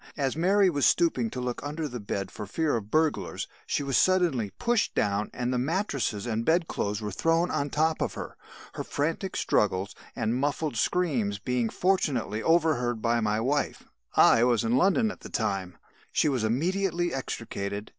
As 0.17 0.35
Mary 0.35 0.67
was 0.67 0.87
stooping 0.87 1.29
to 1.29 1.39
look 1.39 1.63
under 1.63 1.87
the 1.87 1.99
bed 1.99 2.31
for 2.31 2.47
fear 2.47 2.75
of 2.75 2.89
burglars, 2.89 3.47
she 3.67 3.83
was 3.83 3.95
suddenly 3.97 4.49
pushed 4.49 4.95
down 4.95 5.29
and 5.31 5.53
the 5.53 5.59
mattresses 5.59 6.25
and 6.25 6.43
bedclothes 6.43 7.03
were 7.03 7.11
thrown 7.11 7.51
on 7.51 7.67
the 7.67 7.75
top 7.75 8.01
of 8.01 8.15
her. 8.15 8.35
Her 8.73 8.83
frantic 8.83 9.35
struggles 9.35 9.93
and 10.15 10.33
muffled 10.33 10.75
screams 10.75 11.37
being, 11.37 11.69
fortunately, 11.69 12.41
overheard 12.41 12.99
by 12.99 13.19
my 13.19 13.39
wife 13.39 13.83
(I 14.15 14.43
was 14.43 14.63
in 14.63 14.75
London 14.75 15.11
at 15.11 15.19
the 15.19 15.29
time), 15.29 15.77
she 16.11 16.27
was 16.27 16.43
immediately 16.43 17.13
extricated. 17.13 17.89